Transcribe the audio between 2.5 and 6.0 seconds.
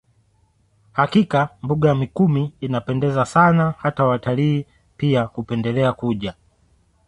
inapendeza sana hata watalii pia hupendelea